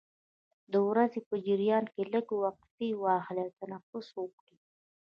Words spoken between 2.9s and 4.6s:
واخلئ او تنفس وکړئ.